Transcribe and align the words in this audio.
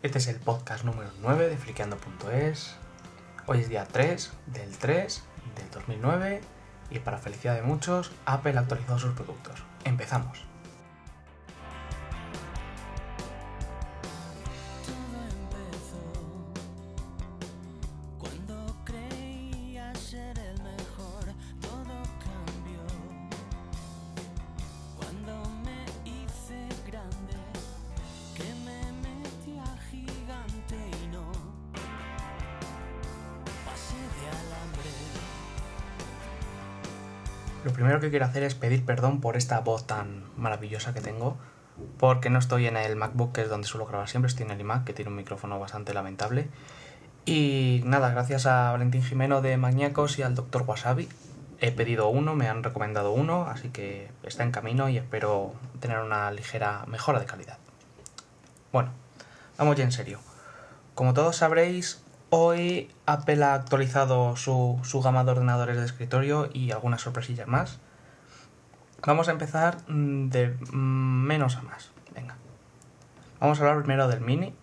Este 0.00 0.18
es 0.18 0.28
el 0.28 0.36
podcast 0.36 0.84
número 0.84 1.10
9 1.22 1.48
de 1.48 1.56
friqueando.es. 1.56 2.76
Hoy 3.46 3.58
es 3.58 3.68
día 3.68 3.84
3 3.84 4.30
del 4.46 4.78
3 4.78 5.22
del 5.56 5.70
2009 5.72 6.40
y 6.90 7.00
para 7.00 7.18
felicidad 7.18 7.56
de 7.56 7.62
muchos, 7.62 8.12
Apple 8.24 8.56
ha 8.56 8.60
actualizado 8.60 9.00
sus 9.00 9.14
productos. 9.14 9.60
Empezamos. 9.84 10.44
Lo 37.68 37.74
primero 37.74 38.00
que 38.00 38.08
quiero 38.08 38.24
hacer 38.24 38.44
es 38.44 38.54
pedir 38.54 38.82
perdón 38.86 39.20
por 39.20 39.36
esta 39.36 39.60
voz 39.60 39.86
tan 39.86 40.24
maravillosa 40.38 40.94
que 40.94 41.02
tengo, 41.02 41.36
porque 41.98 42.30
no 42.30 42.38
estoy 42.38 42.66
en 42.66 42.78
el 42.78 42.96
MacBook, 42.96 43.32
que 43.32 43.42
es 43.42 43.50
donde 43.50 43.68
suelo 43.68 43.84
grabar 43.84 44.08
siempre, 44.08 44.28
estoy 44.28 44.46
en 44.46 44.52
el 44.52 44.60
iMac, 44.62 44.84
que 44.84 44.94
tiene 44.94 45.10
un 45.10 45.16
micrófono 45.16 45.60
bastante 45.60 45.92
lamentable. 45.92 46.48
Y 47.26 47.82
nada, 47.84 48.08
gracias 48.08 48.46
a 48.46 48.72
Valentín 48.72 49.02
Jimeno 49.02 49.42
de 49.42 49.58
Magníacos 49.58 50.18
y 50.18 50.22
al 50.22 50.34
Dr. 50.34 50.62
Wasabi, 50.62 51.10
he 51.60 51.70
pedido 51.70 52.08
uno, 52.08 52.34
me 52.34 52.48
han 52.48 52.62
recomendado 52.62 53.12
uno, 53.12 53.44
así 53.44 53.68
que 53.68 54.10
está 54.22 54.44
en 54.44 54.50
camino 54.50 54.88
y 54.88 54.96
espero 54.96 55.52
tener 55.78 55.98
una 55.98 56.30
ligera 56.30 56.86
mejora 56.86 57.20
de 57.20 57.26
calidad. 57.26 57.58
Bueno, 58.72 58.92
vamos 59.58 59.76
ya 59.76 59.84
en 59.84 59.92
serio. 59.92 60.20
Como 60.94 61.12
todos 61.12 61.36
sabréis, 61.36 62.02
hoy 62.30 62.90
Apple 63.06 63.42
ha 63.44 63.54
actualizado 63.54 64.36
su, 64.36 64.78
su 64.82 65.00
gama 65.00 65.24
de 65.24 65.32
ordenadores 65.32 65.76
de 65.76 65.84
escritorio 65.84 66.48
y 66.52 66.70
algunas 66.70 67.02
sorpresillas 67.02 67.48
más. 67.48 67.78
Vamos 69.06 69.28
a 69.28 69.32
empezar 69.32 69.78
mm, 69.88 70.28
de 70.28 70.56
menos 70.72 71.56
a 71.56 71.62
más. 71.62 71.90
Venga. 72.14 72.36
Vamos 73.40 73.58
a 73.58 73.62
hablar 73.62 73.78
primero 73.78 74.08
del 74.08 74.20
Mini. 74.20 74.54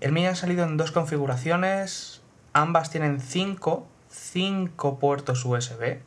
El 0.00 0.12
Mini 0.12 0.26
ha 0.26 0.34
salido 0.34 0.64
en 0.64 0.76
dos 0.76 0.92
configuraciones. 0.92 2.22
Ambas 2.52 2.90
tienen 2.90 3.20
5 3.20 3.86
cinco 4.08 4.98
puertos 4.98 5.44
USB. 5.44 5.98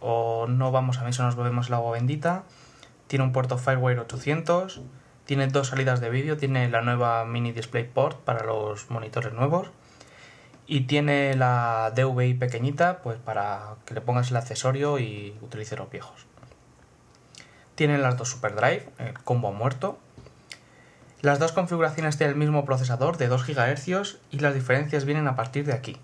O 0.00 0.46
no 0.48 0.72
vamos 0.72 0.98
a 0.98 1.04
ver 1.04 1.14
si 1.14 1.22
nos 1.22 1.36
bebemos 1.36 1.68
el 1.68 1.74
agua 1.74 1.92
bendita. 1.92 2.44
Tiene 3.06 3.24
un 3.24 3.32
puerto 3.32 3.58
Firewire 3.58 4.00
800. 4.00 4.82
Tiene 5.26 5.48
dos 5.48 5.68
salidas 5.68 6.00
de 6.00 6.08
vídeo. 6.08 6.36
Tiene 6.36 6.68
la 6.70 6.80
nueva 6.80 7.24
Mini 7.24 7.52
DisplayPort 7.52 8.20
para 8.20 8.44
los 8.44 8.90
monitores 8.90 9.32
nuevos. 9.32 9.68
Y 10.66 10.82
tiene 10.82 11.34
la 11.34 11.92
DVI 11.94 12.34
pequeñita, 12.34 13.02
pues 13.02 13.18
para 13.18 13.74
que 13.84 13.94
le 13.94 14.00
pongas 14.00 14.30
el 14.30 14.36
accesorio 14.36 14.98
y 14.98 15.36
utilice 15.42 15.76
los 15.76 15.90
viejos. 15.90 16.26
Tienen 17.74 18.02
las 18.02 18.16
dos 18.16 18.30
SuperDrive, 18.30 18.88
el 18.98 19.14
combo 19.22 19.52
muerto. 19.52 19.98
Las 21.20 21.38
dos 21.38 21.52
configuraciones 21.52 22.16
tienen 22.16 22.34
el 22.34 22.38
mismo 22.38 22.64
procesador 22.64 23.16
de 23.16 23.28
2 23.28 23.46
GHz 23.46 24.18
y 24.30 24.38
las 24.38 24.54
diferencias 24.54 25.04
vienen 25.04 25.28
a 25.28 25.36
partir 25.36 25.66
de 25.66 25.72
aquí. 25.72 25.96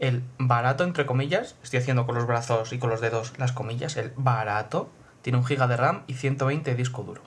El 0.00 0.22
barato, 0.38 0.84
entre 0.84 1.06
comillas, 1.06 1.56
estoy 1.62 1.80
haciendo 1.80 2.06
con 2.06 2.14
los 2.14 2.26
brazos 2.26 2.72
y 2.72 2.78
con 2.78 2.90
los 2.90 3.00
dedos 3.00 3.32
las 3.38 3.52
comillas, 3.52 3.96
el 3.96 4.12
barato 4.16 4.90
tiene 5.22 5.38
un 5.38 5.44
GB 5.44 5.66
de 5.66 5.76
RAM 5.76 6.02
y 6.06 6.14
120 6.14 6.70
de 6.70 6.76
disco 6.76 7.02
duro. 7.02 7.22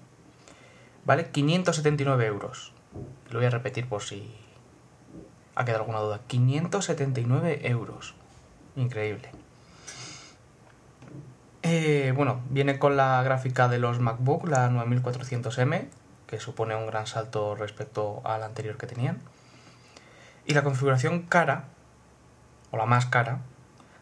Vale 1.06 1.30
579 1.32 2.26
euros. 2.26 2.72
Lo 3.30 3.40
voy 3.40 3.48
a 3.48 3.50
repetir 3.50 3.88
por 3.88 4.02
si 4.02 4.36
ha 5.56 5.66
quedado 5.66 5.82
alguna 5.82 6.00
duda. 6.00 6.22
579 6.28 7.68
euros. 7.68 8.16
Increíble. 8.76 9.30
Eh, 11.62 12.14
bueno, 12.16 12.42
viene 12.50 12.80
con 12.80 12.98
la 12.98 13.22
gráfica 13.24 13.68
de 13.68 13.80
los 13.80 14.00
MacBook, 14.00 14.48
la 14.48 14.70
9400M, 14.70 15.88
que 16.28 16.40
supone 16.40 16.76
un 16.76 16.88
gran 16.88 17.08
salto 17.08 17.56
respecto 17.56 18.22
a 18.26 18.38
la 18.38 18.46
anterior 18.46 18.78
que 18.78 18.88
tenían. 18.88 19.20
Y 20.46 20.54
la 20.54 20.64
configuración 20.64 21.22
cara, 21.24 21.66
o 22.72 22.78
la 22.78 22.86
más 22.86 23.06
cara, 23.06 23.40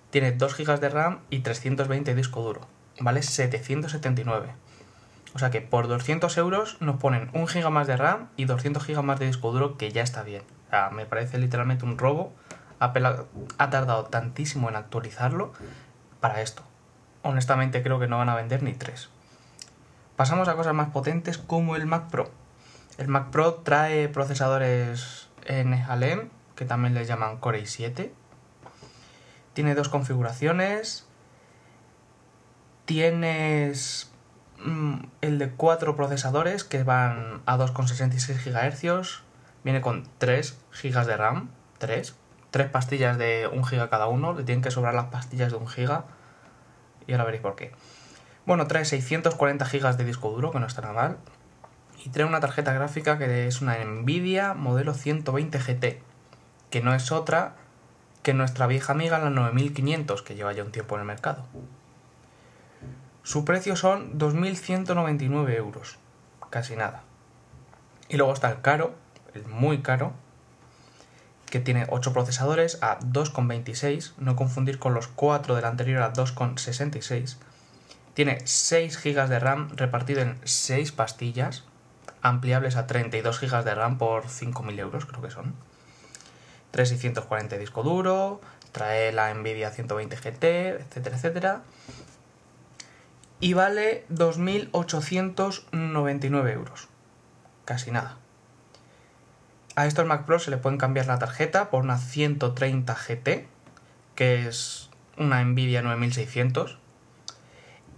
tiene 0.09 0.31
2 0.31 0.57
GB 0.57 0.79
de 0.79 0.90
RAM 0.90 1.19
y 1.29 1.40
320 1.40 2.11
de 2.11 2.16
disco 2.16 2.41
duro. 2.41 2.61
Vale 3.00 3.22
779. 3.22 4.53
O 5.33 5.39
sea 5.39 5.49
que 5.49 5.61
por 5.61 5.87
200 5.87 6.35
euros 6.37 6.77
nos 6.81 6.97
ponen 6.97 7.29
1 7.33 7.45
GB 7.47 7.69
más 7.69 7.87
de 7.87 7.95
RAM 7.97 8.27
y 8.35 8.45
200 8.45 8.85
GB 8.85 9.01
más 9.01 9.19
de 9.19 9.27
disco 9.27 9.51
duro, 9.51 9.77
que 9.77 9.91
ya 9.91 10.01
está 10.03 10.23
bien. 10.23 10.43
O 10.67 10.69
sea, 10.71 10.89
me 10.89 11.05
parece 11.05 11.37
literalmente 11.37 11.85
un 11.85 11.97
robo. 11.97 12.33
Ha- 12.79 12.93
tardado 13.69 14.05
tantísimo 14.05 14.67
en 14.69 14.75
actualizarlo 14.75 15.53
para 16.19 16.41
esto. 16.41 16.63
Honestamente 17.21 17.83
creo 17.83 17.99
que 17.99 18.07
no 18.07 18.17
van 18.17 18.29
a 18.29 18.35
vender 18.35 18.63
ni 18.63 18.73
3. 18.73 19.09
Pasamos 20.15 20.47
a 20.47 20.55
cosas 20.55 20.73
más 20.73 20.89
potentes 20.89 21.37
como 21.37 21.75
el 21.75 21.85
Mac 21.85 22.09
Pro. 22.09 22.29
El 22.97 23.07
Mac 23.07 23.29
Pro 23.29 23.53
trae 23.55 24.09
procesadores 24.09 25.29
NVLM, 25.47 26.29
que 26.55 26.65
también 26.65 26.93
les 26.93 27.07
llaman 27.07 27.37
Core 27.37 27.61
i7. 27.63 28.09
Tiene 29.53 29.75
dos 29.75 29.87
configuraciones. 29.89 31.05
Tienes 32.85 34.10
el 35.22 35.39
de 35.39 35.51
cuatro 35.51 35.95
procesadores 35.95 36.63
que 36.63 36.83
van 36.83 37.41
a 37.45 37.57
2,66 37.57 38.44
GHz. 38.44 39.23
Viene 39.63 39.81
con 39.81 40.07
3 40.17 40.57
GB 40.81 41.05
de 41.05 41.17
RAM. 41.17 41.49
3. 41.77 42.16
3 42.51 42.69
pastillas 42.69 43.17
de 43.17 43.49
1 43.51 43.61
GB 43.63 43.89
cada 43.89 44.07
uno. 44.07 44.33
Le 44.33 44.44
tienen 44.44 44.61
que 44.61 44.72
sobrar 44.72 44.94
las 44.94 45.05
pastillas 45.05 45.51
de 45.51 45.57
1 45.57 45.66
GB. 45.66 46.03
Y 47.07 47.11
ahora 47.13 47.25
veréis 47.25 47.41
por 47.41 47.55
qué. 47.55 47.72
Bueno, 48.45 48.67
trae 48.67 48.85
640 48.85 49.66
GB 49.66 49.97
de 49.97 50.03
disco 50.03 50.29
duro, 50.31 50.51
que 50.51 50.59
no 50.59 50.66
está 50.66 50.81
nada 50.81 50.93
mal. 50.93 51.17
Y 52.03 52.09
trae 52.09 52.25
una 52.25 52.39
tarjeta 52.39 52.73
gráfica 52.73 53.17
que 53.17 53.47
es 53.47 53.61
una 53.61 53.78
Nvidia 53.83 54.53
modelo 54.53 54.93
120 54.93 55.59
GT. 55.59 56.01
Que 56.69 56.81
no 56.81 56.93
es 56.93 57.11
otra 57.11 57.55
que 58.23 58.33
nuestra 58.33 58.67
vieja 58.67 58.93
amiga 58.93 59.19
la 59.19 59.29
9500, 59.29 60.22
que 60.22 60.35
lleva 60.35 60.53
ya 60.53 60.63
un 60.63 60.72
tiempo 60.72 60.95
en 60.95 61.01
el 61.01 61.07
mercado. 61.07 61.45
Su 63.23 63.45
precio 63.45 63.75
son 63.75 64.17
2.199 64.17 65.55
euros. 65.55 65.97
Casi 66.49 66.75
nada. 66.75 67.03
Y 68.09 68.17
luego 68.17 68.33
está 68.33 68.49
el 68.49 68.61
caro, 68.61 68.95
el 69.33 69.45
muy 69.45 69.81
caro, 69.81 70.13
que 71.51 71.59
tiene 71.59 71.85
8 71.89 72.13
procesadores 72.13 72.79
a 72.81 72.99
2,26, 72.99 74.13
no 74.17 74.35
confundir 74.35 74.79
con 74.79 74.93
los 74.93 75.07
4 75.07 75.55
del 75.55 75.65
anterior 75.65 76.01
a 76.01 76.13
2,66. 76.13 77.37
Tiene 78.13 78.39
6 78.45 79.03
GB 79.03 79.27
de 79.27 79.39
RAM 79.39 79.69
repartido 79.75 80.21
en 80.21 80.39
6 80.43 80.91
pastillas, 80.91 81.63
ampliables 82.21 82.75
a 82.75 82.87
32 82.87 83.39
GB 83.39 83.63
de 83.63 83.75
RAM 83.75 83.97
por 83.97 84.25
5.000 84.25 84.79
euros, 84.79 85.05
creo 85.05 85.21
que 85.21 85.29
son. 85.29 85.53
3640 86.71 87.55
de 87.55 87.59
disco 87.59 87.83
duro, 87.83 88.41
trae 88.71 89.11
la 89.11 89.33
Nvidia 89.33 89.71
120 89.71 90.15
GT, 90.15 90.43
etcétera, 90.81 91.17
etcétera. 91.17 91.61
Y 93.41 93.53
vale 93.53 94.06
2.899 94.12 96.53
euros. 96.53 96.88
Casi 97.66 97.90
nada. 97.90 98.18
A 99.75 99.88
estos 99.88 100.06
Mac 100.06 100.25
Pro 100.25 100.38
se 100.38 100.52
le 100.52 100.57
pueden 100.57 100.78
cambiar 100.78 101.07
la 101.07 101.18
tarjeta 101.18 101.72
por 101.72 101.84
una 101.84 101.97
130 101.97 102.94
GT, 102.94 103.47
que 104.13 104.47
es 104.47 104.91
una 105.18 105.44
Nvidia 105.44 105.81
9600. 105.81 106.78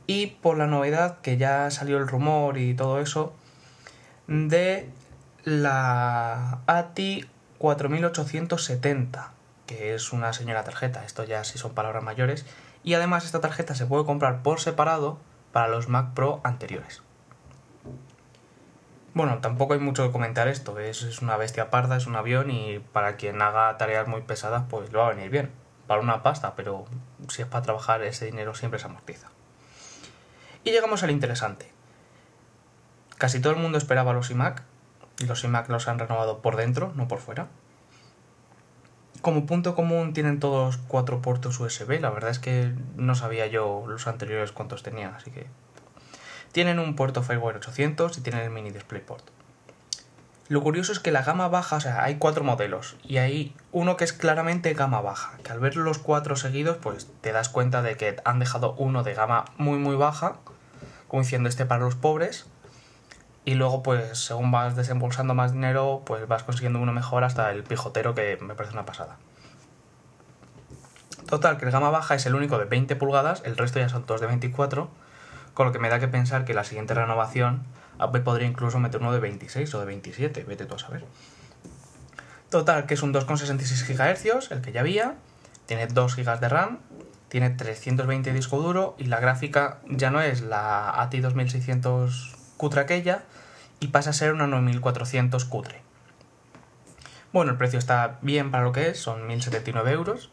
Y 0.08 0.28
por 0.28 0.58
la 0.58 0.68
novedad, 0.68 1.20
que 1.20 1.36
ya 1.36 1.70
salió 1.72 1.98
el 1.98 2.08
rumor 2.08 2.58
y 2.58 2.74
todo 2.74 3.02
eso, 3.02 3.34
de 4.28 4.90
la 5.44 6.60
ATI 6.68 7.26
4870, 7.58 9.34
que 9.66 9.94
es 9.94 10.14
una 10.14 10.32
señora 10.32 10.64
tarjeta. 10.64 11.04
Esto 11.04 11.26
ya 11.26 11.44
sí 11.44 11.58
son 11.58 11.74
palabras 11.74 12.02
mayores. 12.02 12.46
Y 12.84 12.94
además 12.94 13.26
esta 13.26 13.42
tarjeta 13.42 13.76
se 13.76 13.86
puede 13.86 14.06
comprar 14.06 14.42
por 14.42 14.62
separado 14.62 15.20
para 15.54 15.70
los 15.70 15.88
Mac 15.88 16.14
Pro 16.14 16.42
anteriores. 16.44 17.02
Bueno, 19.14 19.38
tampoco 19.38 19.74
hay 19.74 19.80
mucho 19.80 20.04
que 20.04 20.12
comentar 20.12 20.48
esto. 20.48 20.80
Es, 20.80 21.22
una 21.22 21.38
bestia 21.38 21.70
parda, 21.70 21.96
es 21.96 22.08
un 22.08 22.16
avión 22.16 22.50
y 22.50 22.80
para 22.80 23.16
quien 23.16 23.42
haga 23.42 23.78
tareas 23.78 24.08
muy 24.08 24.22
pesadas, 24.22 24.64
pues 24.70 24.92
le 24.92 24.98
va 24.98 25.06
a 25.08 25.14
venir 25.14 25.30
bien. 25.30 25.52
Para 25.86 26.02
una 26.02 26.24
pasta, 26.24 26.56
pero 26.56 26.86
si 27.30 27.44
es 27.44 27.48
para 27.48 27.62
trabajar, 27.62 28.02
ese 28.02 28.26
dinero 28.26 28.56
siempre 28.56 28.80
se 28.80 28.88
amortiza. 28.88 29.28
Y 30.64 30.72
llegamos 30.72 31.04
al 31.04 31.12
interesante. 31.12 31.72
Casi 33.20 33.40
todo 33.40 33.54
el 33.54 33.60
mundo 33.60 33.78
esperaba 33.78 34.14
los 34.14 34.32
iMac, 34.32 34.64
y 35.20 35.26
los 35.26 35.44
iMac 35.44 35.70
los 35.70 35.88
han 35.88 36.00
renovado 36.00 36.42
por 36.42 36.56
dentro, 36.56 36.92
no 36.96 37.08
por 37.08 37.20
fuera. 37.20 37.48
Como 39.24 39.46
punto 39.46 39.74
común 39.74 40.12
tienen 40.12 40.42
todos 40.42 40.76
cuatro 40.90 41.22
puertos 41.22 41.58
USB, 41.58 42.02
la 42.02 42.10
verdad 42.10 42.30
es 42.32 42.40
que 42.40 42.74
no 42.98 43.16
sabía 43.16 43.48
yo 43.48 43.86
los 43.88 44.06
anteriores 44.06 44.52
cuántos 44.52 44.84
tenían, 44.84 45.14
así 45.14 45.32
que... 45.32 45.48
Tienen 46.52 46.78
un 46.78 46.98
puerto 46.98 47.24
Firewire 47.24 47.60
800 47.60 48.18
y 48.18 48.22
tienen 48.22 48.42
el 48.42 48.50
mini 48.50 48.72
DisplayPort. 48.72 49.24
Lo 50.50 50.62
curioso 50.62 50.92
es 50.92 51.00
que 51.00 51.14
la 51.14 51.24
gama 51.24 51.48
baja, 51.48 51.78
o 51.78 51.80
sea, 51.80 52.04
hay 52.04 52.16
cuatro 52.16 52.44
modelos 52.44 52.98
y 53.02 53.16
hay 53.16 53.56
uno 53.72 53.96
que 53.96 54.04
es 54.04 54.12
claramente 54.12 54.74
gama 54.74 55.00
baja, 55.00 55.38
que 55.42 55.54
al 55.54 55.62
ver 55.62 55.78
los 55.78 56.00
cuatro 56.00 56.36
seguidos, 56.36 56.76
pues 56.82 57.10
te 57.22 57.32
das 57.32 57.48
cuenta 57.48 57.82
de 57.82 57.96
que 57.96 58.18
han 58.26 58.40
dejado 58.40 58.76
uno 58.78 59.04
de 59.04 59.14
gama 59.14 59.46
muy 59.56 59.80
muy 59.80 59.96
baja, 59.96 60.36
como 61.08 61.24
diciendo 61.24 61.48
este 61.48 61.66
para 61.66 61.86
los 61.86 61.96
pobres, 61.96 62.46
y 63.46 63.56
luego 63.56 63.84
pues 63.84 64.18
según 64.18 64.52
vas 64.52 64.76
desembolsando 64.76 65.34
más 65.34 65.54
dinero, 65.54 66.04
pues 66.06 66.28
vas 66.28 66.44
consiguiendo 66.44 66.80
uno 66.80 66.94
mejor 66.94 67.24
hasta 67.24 67.52
el 67.52 67.64
pijotero 67.64 68.16
que 68.16 68.38
me 68.42 68.56
parece 68.56 68.74
una 68.74 68.86
pasada. 68.86 69.18
Total, 71.28 71.58
que 71.58 71.66
el 71.66 71.72
gama 71.72 71.90
baja 71.90 72.16
es 72.16 72.26
el 72.26 72.36
único 72.36 72.58
de 72.58 72.66
20 72.66 72.96
pulgadas, 72.96 73.42
el 73.46 73.58
resto 73.58 73.80
ya 73.80 73.90
son 73.90 74.04
todos 74.06 74.22
de 74.22 74.28
24, 74.28 74.90
con 75.54 75.66
lo 75.66 75.72
que 75.72 75.80
me 75.80 75.90
da 75.90 76.00
que 76.00 76.08
pensar 76.08 76.46
que 76.46 76.54
la 76.54 76.64
siguiente 76.64 76.94
renovación 76.94 77.64
podría 78.24 78.48
incluso 78.48 78.80
meter 78.80 79.02
uno 79.02 79.12
de 79.12 79.20
26 79.20 79.74
o 79.74 79.80
de 79.80 79.86
27, 79.86 80.44
vete 80.44 80.66
tú 80.66 80.76
a 80.76 80.80
saber. 80.80 81.06
Total, 82.50 82.86
que 82.86 82.94
es 82.94 83.02
un 83.02 83.14
2,66 83.14 83.88
GHz, 83.88 84.52
el 84.52 84.62
que 84.62 84.72
ya 84.72 84.82
había, 84.82 85.16
tiene 85.66 85.88
2 85.88 86.16
GB 86.16 86.40
de 86.40 86.50
RAM, 86.50 86.80
tiene 87.30 87.50
320 87.50 88.30
de 88.30 88.36
disco 88.36 88.62
duro 88.62 88.96
y 89.00 89.06
la 89.06 89.20
gráfica 89.20 89.80
ya 89.90 90.12
no 90.12 90.22
es 90.22 90.42
la 90.42 91.02
ATI 91.02 91.22
2600 91.22 92.43
cutre 92.58 92.82
aquella 92.82 93.24
y 93.80 93.88
pasa 93.88 94.12
a 94.12 94.14
ser 94.14 94.34
una 94.34 94.48
9400 94.48 95.46
cutre. 95.46 95.82
Bueno, 97.34 97.52
el 97.52 97.58
precio 97.58 97.80
está 97.80 98.20
bien 98.22 98.52
para 98.52 98.64
lo 98.64 98.72
que 98.72 98.90
es, 98.90 99.00
son 99.00 99.26
1079 99.28 99.92
euros. 99.92 100.32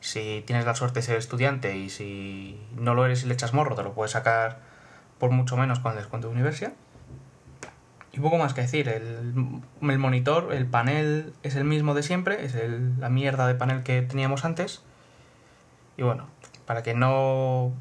Si 0.00 0.42
tienes 0.46 0.66
la 0.66 0.74
suerte 0.74 0.98
de 0.98 1.06
ser 1.06 1.16
estudiante 1.16 1.76
y 1.76 1.88
si 1.88 2.60
no 2.76 2.94
lo 2.94 3.06
eres 3.06 3.22
y 3.22 3.26
le 3.26 3.34
echas 3.34 3.54
morro, 3.54 3.76
te 3.76 3.84
lo 3.84 3.94
puedes 3.94 4.10
sacar 4.10 4.60
por 5.18 5.30
mucho 5.30 5.56
menos 5.56 5.78
con 5.78 5.92
el 5.92 5.98
descuento 5.98 6.28
de 6.28 6.34
universidad. 6.34 6.72
Y 8.12 8.18
poco 8.18 8.36
más 8.36 8.52
que 8.52 8.62
decir, 8.62 8.88
el, 8.88 9.32
monitor, 9.80 10.52
el 10.52 10.66
panel 10.66 11.32
es 11.42 11.54
el 11.54 11.64
mismo 11.64 11.94
de 11.94 12.02
siempre, 12.02 12.44
es 12.44 12.54
la 12.98 13.08
mierda 13.08 13.46
de 13.46 13.54
panel 13.54 13.84
que 13.84 14.02
teníamos 14.02 14.44
antes. 14.44 14.82
Y 15.96 16.02
bueno, 16.02 16.26
para 16.66 16.82
que 16.82 16.94
no 16.94 17.72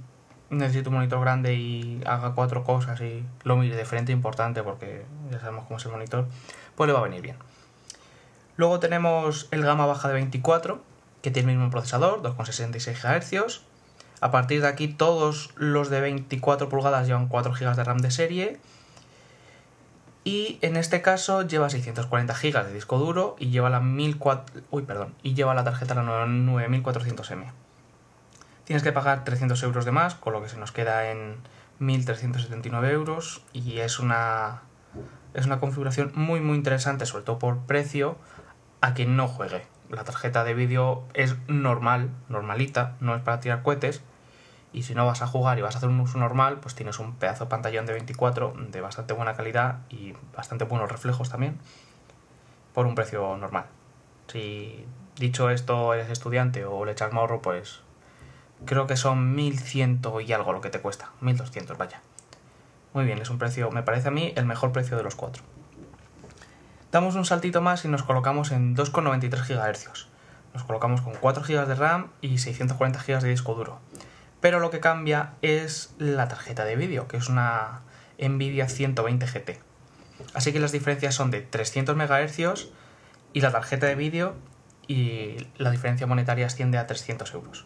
necesite 0.52 0.90
un 0.90 0.96
monitor 0.96 1.20
grande 1.22 1.56
y 1.56 2.02
haga 2.06 2.34
cuatro 2.36 2.64
cosas 2.64 3.00
y 3.02 3.26
lo 3.44 3.56
mire 3.56 3.76
de 3.76 3.86
frente 3.86 4.12
importante 4.12 4.62
porque 4.62 5.06
ya 5.32 5.40
sabemos 5.40 5.66
cómo 5.66 5.78
es 5.78 5.86
el 5.86 5.92
monitor, 5.92 6.28
pues 6.76 6.88
le 6.88 6.94
va 6.94 7.00
a 7.00 7.04
venir 7.04 7.22
bien. 7.22 7.38
Luego 8.58 8.80
tenemos 8.80 9.48
el 9.52 9.64
gama 9.64 9.86
baja 9.86 10.10
de 10.10 10.14
24, 10.14 10.82
que 11.22 11.32
tiene 11.32 11.52
el 11.52 11.58
mismo 11.58 11.72
procesador, 11.72 12.22
2,66 12.22 13.02
GHz. 13.02 13.62
A 14.20 14.30
partir 14.30 14.62
de 14.62 14.68
aquí 14.68 14.88
todos 14.88 15.52
los 15.56 15.90
de 15.90 16.02
24 16.02 16.70
pulgadas 16.70 17.08
llevan 17.08 17.28
4 17.28 17.54
GB 17.54 17.76
de 17.76 17.84
RAM 17.84 17.98
de 18.00 18.12
serie. 18.12 18.60
Y 20.24 20.60
en 20.62 20.76
este 20.76 21.02
caso 21.02 21.42
lleva 21.42 21.70
640 21.72 22.34
GB 22.34 22.66
de 22.66 22.74
disco 22.74 23.00
duro 23.00 23.36
y 23.40 23.50
lleva 23.50 23.72
la 23.72 23.80
1400, 23.80 24.64
uy, 24.70 24.84
perdón, 24.84 25.16
y 25.24 25.34
lleva 25.34 25.56
la 25.56 25.64
tarjeta 25.64 25.96
la 25.96 26.04
9400M. 26.04 27.52
Tienes 28.72 28.84
que 28.84 28.94
pagar 28.94 29.26
300 29.26 29.62
euros 29.64 29.84
de 29.84 29.92
más, 29.92 30.16
con 30.16 30.32
lo 30.32 30.42
que 30.42 30.48
se 30.48 30.56
nos 30.56 30.72
queda 30.72 31.12
en 31.12 31.36
1379 31.80 32.94
euros 32.94 33.44
y 33.52 33.80
es 33.80 34.00
una 34.00 34.62
es 35.34 35.46
una 35.46 35.60
configuración 35.60 36.14
muy 36.16 36.40
muy 36.40 36.56
interesante, 36.56 37.06
sobre 37.06 37.26
todo 37.26 37.38
por 37.38 37.66
precio, 37.66 38.16
a 38.80 38.94
quien 38.94 39.18
no 39.18 39.28
juegue. 39.28 39.68
La 39.90 40.06
tarjeta 40.06 40.46
de 40.46 40.54
vídeo 40.54 41.04
es 41.14 41.36
normal, 41.50 42.12
normalita, 42.30 42.96
no 43.02 43.14
es 43.14 43.22
para 43.22 43.42
tirar 43.42 43.62
cohetes. 43.62 44.04
Y 44.72 44.84
si 44.84 44.96
no 44.96 45.06
vas 45.06 45.22
a 45.22 45.28
jugar 45.28 45.60
y 45.60 45.64
vas 45.64 45.76
a 45.76 45.80
hacer 45.80 45.90
un 45.90 46.00
uso 46.00 46.18
normal, 46.18 46.62
pues 46.62 46.74
tienes 46.74 46.98
un 47.00 47.16
pedazo 47.16 47.44
de 47.44 47.50
pantallón 47.50 47.86
de 47.86 47.92
24 47.92 48.54
de 48.70 48.80
bastante 48.80 49.14
buena 49.14 49.34
calidad 49.34 49.80
y 49.90 50.14
bastante 50.34 50.64
buenos 50.64 50.90
reflejos 50.90 51.30
también, 51.30 51.60
por 52.74 52.86
un 52.86 52.96
precio 52.96 53.36
normal. 53.36 53.66
Si 54.28 54.86
dicho 55.18 55.50
esto 55.50 55.94
eres 55.94 56.10
estudiante 56.10 56.64
o 56.64 56.86
le 56.86 56.94
echas 56.94 57.12
morro, 57.12 57.42
pues 57.42 57.82
creo 58.66 58.88
que 58.88 58.98
son 58.98 59.36
1100 59.36 60.02
y 60.26 60.34
algo 60.34 60.54
lo 60.54 60.62
que 60.62 60.70
te 60.70 60.80
cuesta, 60.80 61.12
1200, 61.22 61.78
vaya. 61.78 62.02
Muy 62.94 63.06
bien, 63.06 63.20
es 63.20 63.30
un 63.30 63.38
precio, 63.38 63.72
me 63.72 63.84
parece 63.84 64.10
a 64.10 64.12
mí, 64.12 64.34
el 64.36 64.46
mejor 64.46 64.72
precio 64.72 64.98
de 64.98 65.04
los 65.04 65.16
cuatro. 65.16 65.44
Damos 66.92 67.16
un 67.16 67.24
saltito 67.24 67.62
más 67.62 67.86
y 67.86 67.88
nos 67.88 68.04
colocamos 68.04 68.52
en 68.52 68.76
2,93 68.76 69.48
GHz. 69.48 70.08
Nos 70.54 70.64
colocamos 70.66 71.00
con 71.02 71.14
4 71.14 71.44
GB 71.44 71.66
de 71.66 71.76
RAM 71.76 72.12
y 72.20 72.38
640 72.38 73.02
GB 73.02 73.22
de 73.22 73.30
disco 73.30 73.56
duro. 73.56 73.80
Pero 74.42 74.60
lo 74.60 74.72
que 74.72 74.82
cambia 74.82 75.34
es 75.42 75.96
la 75.98 76.28
tarjeta 76.28 76.66
de 76.66 76.76
vídeo, 76.76 77.08
que 77.08 77.16
es 77.16 77.30
una 77.30 77.82
Nvidia 78.20 78.68
120 78.68 79.26
GT. 79.26 79.60
Así 80.34 80.52
que 80.52 80.60
las 80.60 80.74
diferencias 80.74 81.16
son 81.16 81.32
de 81.32 81.42
300 81.42 81.96
MHz 81.96 82.68
y 83.32 83.40
la 83.40 83.52
tarjeta 83.52 83.86
de 83.86 83.96
vídeo 83.96 84.36
y 84.88 85.48
la 85.58 85.72
diferencia 85.72 86.08
monetaria 86.08 86.48
asciende 86.48 86.78
a 86.78 86.88
300 86.88 87.34
euros. 87.34 87.66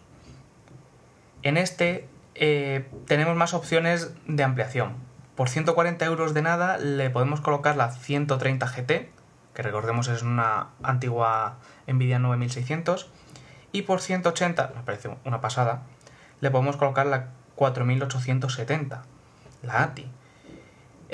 En 1.45 1.57
este 1.57 2.09
eh, 2.33 2.89
tenemos 3.05 3.35
más 3.35 3.53
opciones 3.53 4.11
de 4.25 4.43
ampliación. 4.43 4.95
Por 5.35 5.47
140 5.47 6.03
euros 6.03 6.33
de 6.33 6.41
nada 6.41 6.79
le 6.79 7.11
podemos 7.11 7.39
colocar 7.39 7.77
la 7.77 7.91
130 7.91 8.65
GT, 8.65 9.11
que 9.53 9.61
recordemos 9.61 10.07
es 10.07 10.23
una 10.23 10.69
antigua 10.81 11.57
Nvidia 11.85 12.17
9600, 12.17 13.11
y 13.71 13.83
por 13.83 14.01
180, 14.01 14.71
me 14.75 14.81
parece 14.81 15.15
una 15.23 15.39
pasada, 15.39 15.83
le 16.41 16.49
podemos 16.49 16.77
colocar 16.77 17.05
la 17.05 17.27
4870, 17.53 19.03
la 19.61 19.83
ATI. 19.83 20.07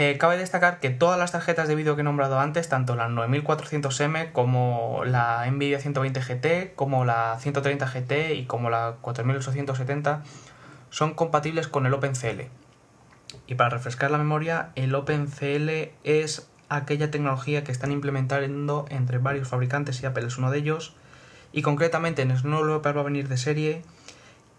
Eh, 0.02 0.18
cabe 0.18 0.36
destacar 0.36 0.80
que 0.80 0.90
todas 0.90 1.20
las 1.20 1.32
tarjetas 1.32 1.68
de 1.68 1.76
vídeo 1.76 1.94
que 1.94 2.02
he 2.02 2.04
nombrado 2.04 2.40
antes, 2.40 2.68
tanto 2.68 2.96
la 2.96 3.08
9400M 3.08 4.32
como 4.32 5.04
la 5.06 5.46
Nvidia 5.46 5.80
120 5.80 6.22
GT, 6.22 6.74
como 6.76 7.06
la 7.06 7.38
130 7.40 7.86
GT 7.86 8.34
y 8.34 8.46
como 8.46 8.72
la 8.72 8.96
4870, 9.02 10.24
son 10.90 11.14
compatibles 11.14 11.68
con 11.68 11.86
el 11.86 11.94
OpenCL. 11.94 12.48
Y 13.46 13.54
para 13.54 13.70
refrescar 13.70 14.10
la 14.10 14.18
memoria, 14.18 14.72
el 14.74 14.96
OpenCL 14.96 15.92
es 16.04 16.50
aquella 16.68 17.12
tecnología 17.12 17.64
que 17.64 17.72
están 17.72 17.92
implementando 17.92 18.88
entre 18.90 19.20
varios 19.20 19.50
fabricantes 19.50 20.02
y 20.02 20.08
Apple 20.08 20.26
es 20.26 20.40
uno 20.40 20.50
de 20.50 20.58
ellos. 20.58 20.96
Y 21.52 21.62
concretamente 21.62 22.24
en 22.24 22.36
Snow 22.36 22.66
Leopard 22.66 22.98
va 22.98 23.02
a 23.02 23.04
venir 23.04 23.28
de 23.28 23.38
serie 23.38 23.84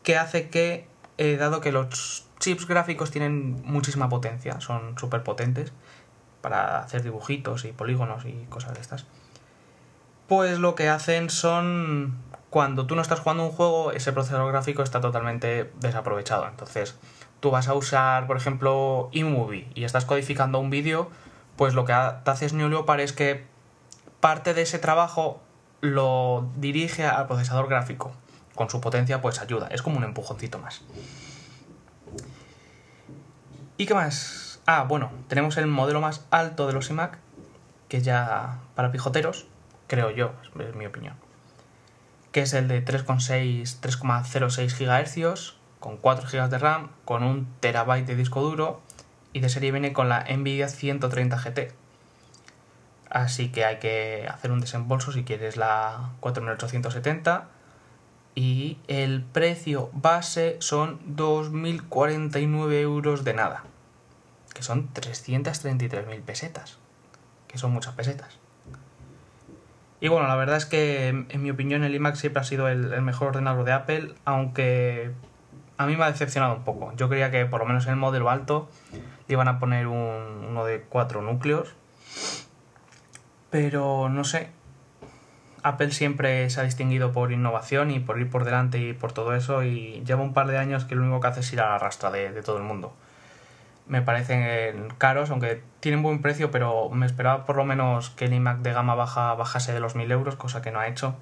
que 0.04 0.16
hace 0.16 0.50
que, 0.50 0.86
eh, 1.18 1.36
dado 1.36 1.60
que 1.60 1.72
los 1.72 2.26
chips 2.40 2.66
gráficos 2.66 3.10
tienen 3.10 3.62
muchísima 3.64 4.08
potencia, 4.08 4.60
son 4.60 4.98
súper 4.98 5.22
potentes 5.22 5.72
para 6.40 6.78
hacer 6.78 7.02
dibujitos 7.02 7.64
y 7.64 7.72
polígonos 7.72 8.24
y 8.24 8.46
cosas 8.48 8.74
de 8.74 8.80
estas, 8.80 9.06
pues 10.26 10.58
lo 10.58 10.74
que 10.74 10.88
hacen 10.88 11.30
son, 11.30 12.16
cuando 12.50 12.86
tú 12.86 12.96
no 12.96 13.02
estás 13.02 13.20
jugando 13.20 13.44
un 13.44 13.52
juego, 13.52 13.92
ese 13.92 14.12
procesador 14.12 14.50
gráfico 14.50 14.82
está 14.82 15.00
totalmente 15.00 15.70
desaprovechado. 15.80 16.48
Entonces, 16.48 16.98
tú 17.40 17.50
vas 17.50 17.68
a 17.68 17.74
usar, 17.74 18.26
por 18.26 18.36
ejemplo, 18.36 19.10
eMovie 19.12 19.68
y 19.74 19.84
estás 19.84 20.04
codificando 20.04 20.58
un 20.58 20.70
vídeo, 20.70 21.10
pues 21.56 21.74
lo 21.74 21.84
que 21.84 21.92
te 22.24 22.30
hace 22.30 22.52
New 22.54 22.68
Leopard 22.68 23.00
es 23.00 23.12
que 23.12 23.44
parte 24.20 24.54
de 24.54 24.62
ese 24.62 24.78
trabajo 24.78 25.40
lo 25.80 26.48
dirige 26.56 27.04
al 27.04 27.26
procesador 27.26 27.68
gráfico. 27.68 28.12
Con 28.54 28.68
su 28.68 28.80
potencia, 28.80 29.20
pues 29.20 29.40
ayuda. 29.40 29.68
Es 29.68 29.82
como 29.82 29.96
un 29.96 30.04
empujoncito 30.04 30.58
más. 30.58 30.82
¿Y 33.76 33.86
qué 33.86 33.94
más? 33.94 34.60
Ah, 34.66 34.84
bueno, 34.84 35.10
tenemos 35.28 35.56
el 35.56 35.66
modelo 35.66 36.00
más 36.00 36.24
alto 36.30 36.66
de 36.66 36.72
los 36.72 36.90
iMac, 36.90 37.18
que 37.88 38.00
ya 38.00 38.58
para 38.74 38.92
pijoteros, 38.92 39.46
creo 39.86 40.10
yo, 40.10 40.32
es 40.60 40.74
mi 40.74 40.86
opinión. 40.86 41.16
Que 42.30 42.42
es 42.42 42.52
el 42.54 42.68
de 42.68 42.84
3,6, 42.84 43.80
3,06 43.80 44.78
GHz, 44.78 45.56
con 45.80 45.96
4 45.96 46.28
GB 46.28 46.48
de 46.48 46.58
RAM, 46.58 46.90
con 47.04 47.24
un 47.24 47.48
terabyte 47.60 48.06
de 48.06 48.14
disco 48.14 48.40
duro, 48.40 48.80
y 49.32 49.40
de 49.40 49.48
serie 49.48 49.72
viene 49.72 49.92
con 49.92 50.08
la 50.08 50.24
Nvidia 50.24 50.68
130 50.68 51.36
GT. 51.36 51.74
Así 53.10 53.50
que 53.50 53.64
hay 53.64 53.78
que 53.78 54.28
hacer 54.32 54.52
un 54.52 54.60
desembolso 54.60 55.12
si 55.12 55.24
quieres 55.24 55.56
la 55.56 56.12
4870 56.20 57.48
y 58.34 58.78
el 58.88 59.22
precio 59.22 59.90
base 59.92 60.56
son 60.60 61.00
2.049 61.16 62.72
euros 62.80 63.24
de 63.24 63.34
nada, 63.34 63.64
que 64.54 64.62
son 64.62 64.92
333.000 64.94 66.22
pesetas, 66.22 66.78
que 67.48 67.58
son 67.58 67.72
muchas 67.72 67.94
pesetas. 67.94 68.38
Y 70.00 70.08
bueno, 70.08 70.26
la 70.26 70.34
verdad 70.34 70.56
es 70.56 70.66
que 70.66 71.08
en 71.08 71.42
mi 71.42 71.50
opinión 71.50 71.84
el 71.84 71.94
iMac 71.94 72.16
siempre 72.16 72.40
ha 72.40 72.44
sido 72.44 72.68
el, 72.68 73.00
mejor 73.02 73.28
ordenador 73.28 73.64
de 73.64 73.72
Apple, 73.72 74.14
aunque 74.24 75.12
a 75.76 75.86
mí 75.86 75.96
me 75.96 76.04
ha 76.04 76.10
decepcionado 76.10 76.56
un 76.56 76.64
poco. 76.64 76.92
Yo 76.96 77.08
creía 77.08 77.30
que 77.30 77.46
por 77.46 77.60
lo 77.60 77.66
menos 77.66 77.84
en 77.86 77.90
el 77.90 77.96
modelo 77.96 78.28
alto 78.28 78.68
le 78.92 79.34
iban 79.34 79.46
a 79.46 79.60
poner 79.60 79.86
un, 79.86 80.46
uno 80.48 80.64
de 80.64 80.80
cuatro 80.80 81.22
núcleos, 81.22 81.74
pero 83.50 84.08
no 84.08 84.24
sé, 84.24 84.50
Apple 85.62 85.92
siempre 85.92 86.50
se 86.50 86.60
ha 86.60 86.64
distinguido 86.64 87.12
por 87.12 87.32
innovación 87.32 87.90
y 87.90 88.00
por 88.00 88.18
ir 88.20 88.28
por 88.28 88.44
delante 88.44 88.78
y 88.78 88.92
por 88.92 89.12
todo 89.12 89.34
eso 89.34 89.62
y 89.62 90.02
lleva 90.04 90.22
un 90.22 90.34
par 90.34 90.48
de 90.48 90.58
años 90.58 90.84
que 90.84 90.96
lo 90.96 91.02
único 91.02 91.20
que 91.20 91.28
hace 91.28 91.40
es 91.40 91.52
ir 91.52 91.60
a 91.60 91.70
la 91.70 91.78
rastra 91.78 92.10
de, 92.10 92.42
todo 92.42 92.56
el 92.56 92.64
mundo. 92.64 92.92
me 93.86 94.02
parecen 94.02 94.88
caros, 94.98 95.30
aunque 95.30 95.62
tienen 95.80 96.02
buen 96.02 96.20
precio, 96.22 96.50
pero 96.50 96.88
me 96.90 97.06
esperaba 97.06 97.46
por 97.46 97.56
lo 97.56 97.64
menos 97.64 98.10
que 98.10 98.26
el 98.26 98.32
iMac 98.34 98.58
de 98.58 98.72
gama 98.72 98.94
baja 98.94 99.34
bajase 99.34 99.72
de 99.72 99.80
los 99.80 99.94
1000 99.96 100.10
euros, 100.12 100.36
cosa 100.36 100.62
que 100.62 100.70
no 100.72 100.80
ha 100.80 100.88
hecho. 100.88 101.16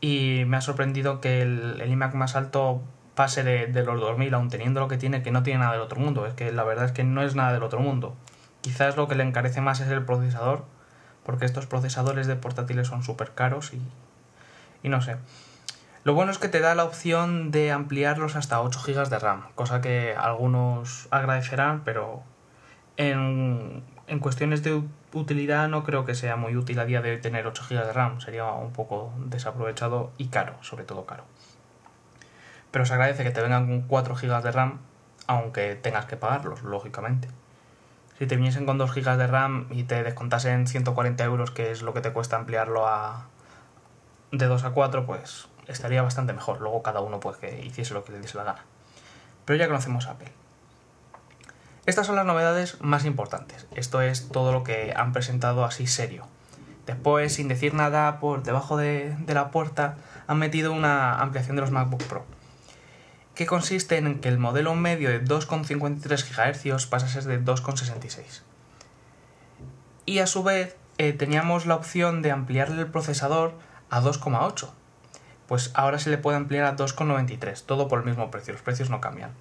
Y 0.00 0.44
me 0.46 0.56
ha 0.56 0.60
sorprendido 0.60 1.20
que 1.20 1.42
el, 1.42 1.80
el 1.80 1.90
iMac 1.90 2.14
más 2.14 2.36
alto 2.36 2.82
pase 3.14 3.44
de, 3.44 3.66
de, 3.66 3.84
los 3.84 4.00
2000, 4.00 4.34
aun 4.34 4.48
teniendo 4.50 4.80
lo 4.80 4.88
que 4.88 4.98
tiene, 4.98 5.22
que 5.22 5.30
no 5.30 5.42
tiene 5.42 5.60
nada 5.60 5.72
del 5.72 5.80
otro 5.82 6.00
mundo. 6.00 6.26
Es 6.26 6.34
que 6.34 6.52
la 6.52 6.64
verdad 6.64 6.86
es 6.86 6.92
que 6.92 7.04
no 7.04 7.22
es 7.22 7.34
nada 7.34 7.52
del 7.52 7.62
otro 7.62 7.80
mundo. 7.80 8.16
Quizás 8.62 8.96
lo 8.96 9.08
que 9.08 9.14
le 9.14 9.24
encarece 9.24 9.60
más 9.60 9.80
es 9.80 9.88
el 9.88 10.04
procesador, 10.04 10.64
porque 11.24 11.44
estos 11.44 11.66
procesadores 11.66 12.26
de 12.26 12.36
portátiles 12.36 12.88
son 12.88 13.02
súper 13.02 13.32
caros 13.32 13.72
y, 13.72 13.80
y 14.82 14.88
no 14.88 15.00
sé. 15.00 15.16
Lo 16.04 16.14
bueno 16.14 16.32
es 16.32 16.38
que 16.38 16.48
te 16.48 16.60
da 16.60 16.74
la 16.74 16.84
opción 16.84 17.52
de 17.52 17.70
ampliarlos 17.70 18.34
hasta 18.34 18.60
8 18.60 18.80
GB 18.84 19.08
de 19.08 19.18
RAM, 19.20 19.44
cosa 19.54 19.80
que 19.80 20.16
algunos 20.16 21.06
agradecerán, 21.12 21.82
pero 21.84 22.24
en, 22.96 23.84
en 24.08 24.18
cuestiones 24.18 24.64
de 24.64 24.82
utilidad 25.12 25.68
no 25.68 25.84
creo 25.84 26.04
que 26.04 26.16
sea 26.16 26.36
muy 26.36 26.56
útil 26.56 26.80
a 26.80 26.86
día 26.86 27.02
de 27.02 27.12
hoy 27.12 27.20
tener 27.20 27.46
8 27.46 27.64
GB 27.68 27.86
de 27.86 27.92
RAM, 27.92 28.20
sería 28.20 28.46
un 28.46 28.72
poco 28.72 29.12
desaprovechado 29.26 30.10
y 30.18 30.26
caro, 30.26 30.56
sobre 30.62 30.84
todo 30.84 31.06
caro. 31.06 31.24
Pero 32.72 32.84
se 32.84 32.94
agradece 32.94 33.22
que 33.22 33.30
te 33.30 33.42
vengan 33.42 33.66
con 33.66 33.82
4 33.82 34.16
GB 34.16 34.42
de 34.42 34.50
RAM, 34.50 34.78
aunque 35.28 35.76
tengas 35.76 36.06
que 36.06 36.16
pagarlos, 36.16 36.62
lógicamente. 36.62 37.28
Si 38.18 38.26
te 38.26 38.36
viniesen 38.36 38.66
con 38.66 38.78
2 38.78 38.94
GB 38.94 39.16
de 39.16 39.26
RAM 39.26 39.66
y 39.70 39.84
te 39.84 40.02
descontasen 40.02 40.66
140 40.66 41.24
euros, 41.24 41.50
que 41.50 41.70
es 41.70 41.82
lo 41.82 41.94
que 41.94 42.00
te 42.00 42.12
cuesta 42.12 42.36
ampliarlo 42.36 42.86
a 42.86 43.26
de 44.30 44.46
2 44.46 44.64
a 44.64 44.70
4, 44.70 45.06
pues 45.06 45.48
estaría 45.66 46.02
bastante 46.02 46.32
mejor. 46.32 46.60
Luego 46.60 46.82
cada 46.82 47.00
uno 47.00 47.20
pues 47.20 47.36
que 47.36 47.64
hiciese 47.64 47.94
lo 47.94 48.04
que 48.04 48.12
le 48.12 48.20
diese 48.20 48.38
la 48.38 48.44
gana. 48.44 48.64
Pero 49.44 49.58
ya 49.58 49.66
conocemos 49.66 50.06
Apple. 50.06 50.32
Estas 51.84 52.06
son 52.06 52.16
las 52.16 52.26
novedades 52.26 52.80
más 52.80 53.04
importantes. 53.04 53.66
Esto 53.74 54.00
es 54.02 54.28
todo 54.28 54.52
lo 54.52 54.62
que 54.62 54.94
han 54.96 55.12
presentado 55.12 55.64
así 55.64 55.86
serio. 55.86 56.26
Después, 56.86 57.34
sin 57.34 57.48
decir 57.48 57.74
nada, 57.74 58.20
por 58.20 58.42
debajo 58.42 58.76
de, 58.76 59.16
de 59.18 59.34
la 59.34 59.50
puerta 59.50 59.96
han 60.26 60.38
metido 60.38 60.72
una 60.72 61.14
ampliación 61.14 61.56
de 61.56 61.62
los 61.62 61.70
MacBook 61.70 62.04
Pro. 62.04 62.24
Que 63.34 63.46
consiste 63.46 63.96
en 63.96 64.20
que 64.20 64.28
el 64.28 64.38
modelo 64.38 64.74
medio 64.74 65.08
de 65.08 65.24
2,53 65.24 66.74
GHz 66.74 66.86
pasa 66.86 67.06
a 67.06 67.08
ser 67.08 67.24
de 67.24 67.40
2,66. 67.40 68.42
Y 70.04 70.18
a 70.18 70.26
su 70.26 70.42
vez 70.42 70.76
eh, 70.98 71.12
teníamos 71.12 71.66
la 71.66 71.76
opción 71.76 72.22
de 72.22 72.30
ampliarle 72.30 72.82
el 72.82 72.88
procesador 72.88 73.54
a 73.90 74.00
2,8 74.02 74.70
pues 75.52 75.70
ahora 75.74 75.98
se 75.98 76.08
le 76.08 76.16
puede 76.16 76.38
ampliar 76.38 76.64
a 76.64 76.76
2,93, 76.76 77.64
todo 77.66 77.86
por 77.86 77.98
el 77.98 78.06
mismo 78.06 78.30
precio, 78.30 78.54
los 78.54 78.62
precios 78.62 78.88
no 78.88 79.02
cambian. 79.02 79.32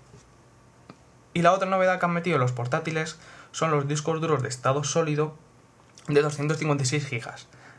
Y 1.33 1.41
la 1.41 1.53
otra 1.53 1.69
novedad 1.69 2.01
que 2.01 2.05
han 2.05 2.11
metido 2.11 2.37
los 2.37 2.51
portátiles 2.51 3.17
son 3.53 3.71
los 3.71 3.87
discos 3.87 4.19
duros 4.19 4.43
de 4.43 4.49
estado 4.49 4.83
sólido 4.83 5.37
de 6.09 6.21
256 6.21 7.09
GB. 7.09 7.31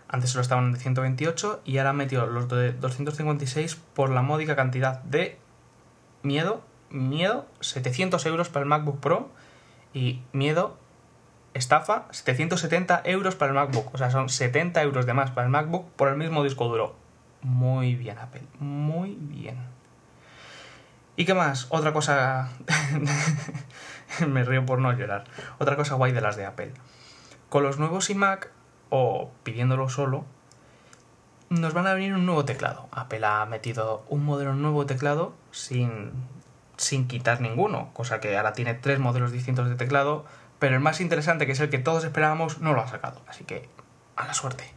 Antes 0.08 0.30
solo 0.30 0.40
estaban 0.40 0.72
de 0.72 0.78
128 0.78 1.60
y 1.66 1.76
ahora 1.76 1.90
han 1.90 1.96
metido 1.96 2.24
los 2.26 2.48
de 2.48 2.72
256 2.72 3.76
por 3.92 4.08
la 4.08 4.22
módica 4.22 4.56
cantidad 4.56 5.02
de 5.02 5.38
miedo, 6.22 6.62
miedo, 6.90 7.46
700 7.60 8.24
euros 8.26 8.48
para 8.48 8.62
el 8.64 8.68
MacBook 8.68 9.00
Pro 9.00 9.30
y 9.94 10.22
miedo, 10.32 10.76
estafa, 11.54 12.06
770 12.10 13.02
euros 13.04 13.34
para 13.36 13.50
el 13.50 13.56
MacBook. 13.56 13.94
O 13.94 13.98
sea, 13.98 14.10
son 14.10 14.28
70 14.28 14.82
euros 14.82 15.06
de 15.06 15.14
más 15.14 15.30
para 15.30 15.46
el 15.46 15.50
MacBook 15.50 15.90
por 15.92 16.08
el 16.08 16.16
mismo 16.16 16.42
disco 16.44 16.68
duro 16.68 17.02
muy 17.42 17.96
bien, 17.96 18.18
Apple. 18.18 18.42
Muy 18.60 19.16
bien. 19.20 19.56
¿Y 21.16 21.24
qué 21.24 21.34
más? 21.34 21.66
Otra 21.70 21.92
cosa... 21.92 22.50
Me 24.28 24.44
río 24.44 24.64
por 24.64 24.78
no 24.78 24.92
llorar. 24.92 25.24
Otra 25.58 25.76
cosa 25.76 25.96
guay 25.96 26.12
de 26.12 26.20
las 26.20 26.36
de 26.36 26.46
Apple. 26.46 26.72
Con 27.48 27.64
los 27.64 27.78
nuevos 27.78 28.10
iMac, 28.10 28.50
o 28.90 29.32
pidiéndolo 29.42 29.88
solo, 29.88 30.24
nos 31.60 31.74
van 31.74 31.86
a 31.86 31.94
venir 31.94 32.14
un 32.14 32.24
nuevo 32.24 32.44
teclado. 32.44 32.88
Apple 32.92 33.24
ha 33.26 33.44
metido 33.46 34.04
un 34.08 34.24
modelo 34.24 34.54
nuevo 34.54 34.86
teclado 34.86 35.34
sin, 35.50 36.12
sin 36.76 37.06
quitar 37.06 37.40
ninguno, 37.40 37.90
cosa 37.92 38.20
que 38.20 38.36
ahora 38.36 38.54
tiene 38.54 38.74
tres 38.74 38.98
modelos 38.98 39.32
distintos 39.32 39.68
de 39.68 39.74
teclado, 39.74 40.24
pero 40.58 40.74
el 40.74 40.80
más 40.80 41.00
interesante, 41.00 41.44
que 41.44 41.52
es 41.52 41.60
el 41.60 41.70
que 41.70 41.78
todos 41.78 42.04
esperábamos, 42.04 42.58
no 42.58 42.72
lo 42.72 42.80
ha 42.80 42.88
sacado. 42.88 43.20
Así 43.28 43.44
que, 43.44 43.68
a 44.16 44.26
la 44.26 44.34
suerte. 44.34 44.72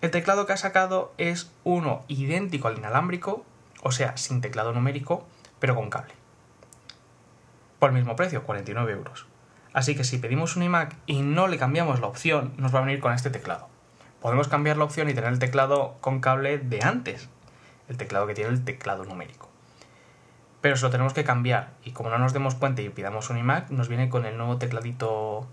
El 0.00 0.10
teclado 0.10 0.46
que 0.46 0.54
ha 0.54 0.56
sacado 0.56 1.12
es 1.18 1.52
uno 1.62 2.04
idéntico 2.08 2.68
al 2.68 2.78
inalámbrico, 2.78 3.44
o 3.82 3.92
sea, 3.92 4.16
sin 4.16 4.40
teclado 4.40 4.72
numérico, 4.72 5.26
pero 5.58 5.76
con 5.76 5.90
cable. 5.90 6.14
Por 7.78 7.90
el 7.90 7.96
mismo 7.96 8.16
precio, 8.16 8.42
49 8.42 8.92
euros. 8.92 9.26
Así 9.72 9.94
que 9.94 10.04
si 10.04 10.18
pedimos 10.18 10.56
un 10.56 10.64
iMac 10.64 10.96
y 11.06 11.22
no 11.22 11.46
le 11.46 11.58
cambiamos 11.58 12.00
la 12.00 12.08
opción, 12.08 12.54
nos 12.56 12.74
va 12.74 12.80
a 12.80 12.84
venir 12.84 12.98
con 13.00 13.12
este 13.12 13.30
teclado. 13.30 13.68
Podemos 14.20 14.48
cambiar 14.48 14.76
la 14.76 14.84
opción 14.84 15.08
y 15.08 15.14
tener 15.14 15.32
el 15.32 15.38
teclado 15.38 15.96
con 16.00 16.20
cable 16.20 16.58
de 16.58 16.82
antes, 16.82 17.28
el 17.88 17.96
teclado 17.96 18.26
que 18.26 18.34
tiene 18.34 18.50
el 18.50 18.64
teclado 18.64 19.04
numérico. 19.04 19.48
Pero 20.60 20.76
se 20.76 20.82
lo 20.82 20.90
tenemos 20.90 21.14
que 21.14 21.24
cambiar 21.24 21.70
y 21.84 21.92
como 21.92 22.10
no 22.10 22.18
nos 22.18 22.34
demos 22.34 22.54
cuenta 22.54 22.82
y 22.82 22.90
pidamos 22.90 23.30
un 23.30 23.38
iMac, 23.38 23.70
nos 23.70 23.88
viene 23.88 24.10
con 24.10 24.26
el 24.26 24.36
nuevo 24.36 24.58
tecladito 24.58 25.46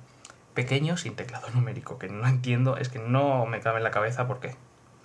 pequeño 0.54 0.98
sin 0.98 1.16
teclado 1.16 1.50
numérico, 1.54 1.98
que 1.98 2.10
no 2.10 2.28
entiendo, 2.28 2.78
es 2.78 2.90
que 2.90 3.00
no 3.00 3.46
me 3.46 3.62
cabe 3.62 3.78
en 3.78 3.84
la 3.84 3.92
cabeza 3.92 4.28
por 4.28 4.40
qué. 4.40 4.56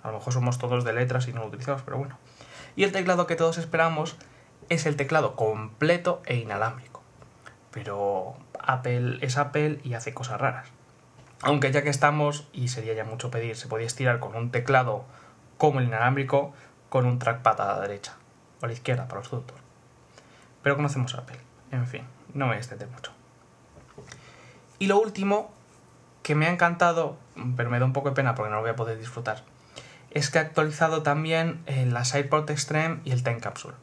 A 0.01 0.07
lo 0.07 0.17
mejor 0.17 0.33
somos 0.33 0.57
todos 0.57 0.83
de 0.83 0.91
letras 0.91 1.27
y 1.29 1.33
no 1.33 1.39
lo 1.39 1.47
utilizamos, 1.47 1.83
pero 1.83 1.97
bueno. 1.97 2.17
Y 2.75 2.83
el 2.83 2.91
teclado 2.91 3.27
que 3.27 3.37
todos 3.37 3.57
esperamos 3.57 4.17
es 4.67 4.85
el 4.85 4.97
teclado 4.97 5.37
completo 5.37 6.21
e 6.25 6.35
inalámbrico. 6.35 7.01
Pero 7.71 8.35
Apple 8.59 9.19
es 9.21 9.37
Apple 9.37 9.79
y 9.83 9.93
hace 9.93 10.13
cosas 10.13 10.41
raras. 10.41 10.67
Aunque 11.43 11.73
ya 11.73 11.83
que 11.83 11.89
estamos, 11.89 12.47
y 12.53 12.69
sería 12.69 12.93
ya 12.93 13.03
mucho 13.03 13.29
pedir, 13.29 13.57
se 13.57 13.67
podía 13.67 13.85
estirar 13.85 14.19
con 14.19 14.33
un 14.35 14.49
teclado 14.49 15.03
como 15.57 15.79
el 15.79 15.87
inalámbrico 15.87 16.53
con 16.87 17.05
un 17.05 17.19
trackpad 17.19 17.59
a 17.59 17.67
la 17.67 17.79
derecha 17.81 18.15
o 18.61 18.65
a 18.65 18.67
la 18.67 18.73
izquierda 18.73 19.09
para 19.09 19.19
los 19.21 19.29
ductos. 19.29 19.57
Pero 20.61 20.77
conocemos 20.77 21.13
a 21.15 21.19
Apple. 21.19 21.37
En 21.71 21.85
fin, 21.85 22.03
no 22.33 22.47
me 22.47 22.55
extender 22.55 22.87
mucho. 22.87 23.11
Y 24.79 24.87
lo 24.87 24.99
último, 24.99 25.51
que 26.23 26.33
me 26.33 26.47
ha 26.47 26.49
encantado, 26.49 27.17
pero 27.57 27.69
me 27.69 27.77
da 27.77 27.85
un 27.85 27.93
poco 27.93 28.09
de 28.09 28.15
pena 28.15 28.35
porque 28.35 28.49
no 28.49 28.55
lo 28.57 28.61
voy 28.61 28.71
a 28.71 28.75
poder 28.77 28.97
disfrutar, 28.97 29.43
es 30.11 30.29
que 30.29 30.39
ha 30.39 30.41
actualizado 30.41 31.03
también 31.03 31.61
eh, 31.65 31.85
la 31.85 32.05
SidePort 32.05 32.49
Extreme 32.51 33.01
y 33.03 33.11
el 33.11 33.23
Time 33.23 33.39
Capsule. 33.39 33.75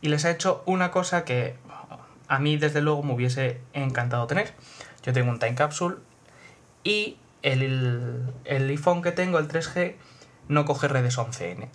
Y 0.00 0.08
les 0.08 0.24
ha 0.24 0.30
hecho 0.30 0.62
una 0.66 0.92
cosa 0.92 1.24
que 1.24 1.56
a 2.28 2.38
mí 2.38 2.56
desde 2.56 2.82
luego 2.82 3.02
me 3.02 3.14
hubiese 3.14 3.60
encantado 3.72 4.26
tener. 4.26 4.54
Yo 5.02 5.12
tengo 5.12 5.30
un 5.30 5.38
Time 5.38 5.54
Capsule 5.54 5.96
y 6.84 7.16
el, 7.42 8.32
el 8.44 8.68
iPhone 8.68 9.02
que 9.02 9.12
tengo, 9.12 9.38
el 9.38 9.48
3G, 9.48 9.96
no 10.48 10.64
coge 10.64 10.88
redes 10.88 11.18
11N. 11.18 11.68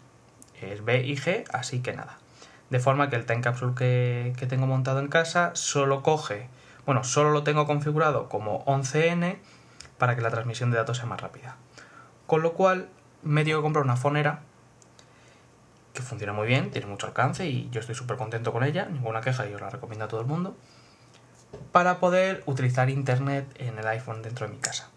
Es 0.62 0.86
B 0.86 1.06
y 1.06 1.16
G, 1.18 1.46
así 1.52 1.82
que 1.82 1.94
nada. 1.94 2.18
De 2.70 2.80
forma 2.80 3.10
que 3.10 3.16
el 3.16 3.26
Time 3.26 3.42
Capsule 3.42 3.74
que, 3.76 4.34
que 4.38 4.46
tengo 4.46 4.68
montado 4.68 5.00
en 5.00 5.08
casa 5.08 5.52
solo 5.56 6.04
coge 6.04 6.48
bueno, 6.90 7.04
solo 7.04 7.30
lo 7.30 7.44
tengo 7.44 7.68
configurado 7.68 8.30
como 8.30 8.66
11N 8.66 9.38
para 10.00 10.16
que 10.16 10.24
la 10.24 10.32
transmisión 10.32 10.72
de 10.72 10.78
datos 10.78 10.98
sea 10.98 11.06
más 11.06 11.22
rápida. 11.22 11.56
Con 12.26 12.42
lo 12.42 12.54
cual 12.54 12.90
me 13.22 13.44
dio 13.44 13.58
que 13.58 13.62
comprar 13.62 13.86
una 13.86 13.96
fonera 13.96 14.40
que 15.94 16.02
funciona 16.02 16.34
muy 16.34 16.48
bien, 16.48 16.72
tiene 16.72 16.88
mucho 16.88 17.06
alcance 17.06 17.48
y 17.48 17.70
yo 17.70 17.80
estoy 17.80 17.94
súper 17.94 18.18
contento 18.18 18.52
con 18.52 18.64
ella, 18.64 18.86
ninguna 18.86 19.22
queja 19.22 19.48
y 19.48 19.54
os 19.54 19.62
la 19.62 19.70
recomiendo 19.70 20.06
a 20.06 20.08
todo 20.08 20.22
el 20.22 20.26
mundo, 20.26 20.58
para 21.72 22.00
poder 22.00 22.42
utilizar 22.48 22.90
internet 22.90 23.46
en 23.60 23.78
el 23.78 23.86
iPhone 23.86 24.24
dentro 24.24 24.48
de 24.48 24.54
mi 24.54 24.60
casa. 24.60 24.90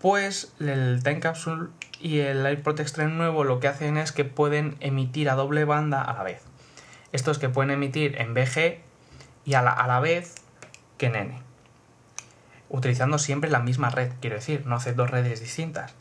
Pues 0.00 0.52
el 0.60 1.02
Time 1.02 1.20
Capsule 1.20 1.70
y 2.00 2.18
el 2.18 2.44
AirPod 2.44 2.80
Extreme 2.80 3.14
nuevo 3.14 3.44
lo 3.44 3.60
que 3.60 3.68
hacen 3.68 3.96
es 3.96 4.12
que 4.12 4.24
pueden 4.24 4.76
emitir 4.80 5.30
a 5.30 5.34
doble 5.34 5.64
banda 5.64 6.02
a 6.02 6.12
la 6.12 6.22
vez. 6.22 6.42
Esto 7.12 7.30
es 7.30 7.38
que 7.38 7.48
pueden 7.48 7.70
emitir 7.70 8.20
en 8.20 8.34
BG 8.34 8.78
y 9.46 9.54
a 9.54 9.62
la, 9.62 9.72
a 9.72 9.86
la 9.86 10.00
vez 10.00 10.34
que 10.98 11.08
Nene. 11.08 11.40
Utilizando 12.68 13.18
siempre 13.18 13.48
la 13.48 13.60
misma 13.60 13.88
red, 13.88 14.12
quiero 14.20 14.36
decir, 14.36 14.66
no 14.66 14.74
hacer 14.74 14.96
dos 14.96 15.10
redes 15.10 15.40
distintas. 15.40 15.94